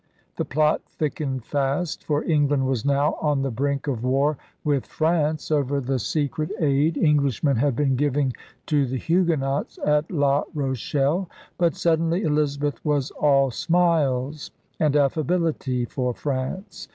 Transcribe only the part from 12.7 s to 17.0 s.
was all smiles and affability for France.